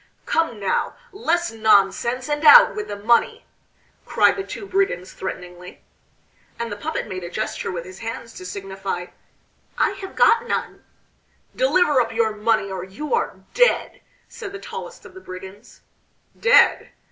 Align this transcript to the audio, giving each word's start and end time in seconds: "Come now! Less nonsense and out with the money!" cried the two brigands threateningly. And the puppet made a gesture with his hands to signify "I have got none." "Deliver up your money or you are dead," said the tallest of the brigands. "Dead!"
"Come 0.25 0.59
now! 0.59 0.95
Less 1.11 1.51
nonsense 1.51 2.27
and 2.27 2.43
out 2.43 2.75
with 2.75 2.87
the 2.87 2.95
money!" 2.95 3.45
cried 4.03 4.35
the 4.35 4.43
two 4.43 4.65
brigands 4.65 5.13
threateningly. 5.13 5.83
And 6.57 6.71
the 6.71 6.75
puppet 6.75 7.05
made 7.07 7.23
a 7.23 7.29
gesture 7.29 7.71
with 7.71 7.85
his 7.85 7.99
hands 7.99 8.33
to 8.33 8.45
signify 8.47 9.05
"I 9.77 9.91
have 9.91 10.15
got 10.15 10.47
none." 10.47 10.83
"Deliver 11.55 12.01
up 12.01 12.11
your 12.11 12.35
money 12.35 12.71
or 12.71 12.83
you 12.83 13.13
are 13.13 13.41
dead," 13.53 14.01
said 14.27 14.53
the 14.53 14.59
tallest 14.59 15.05
of 15.05 15.13
the 15.13 15.21
brigands. 15.21 15.81
"Dead!" 16.35 16.89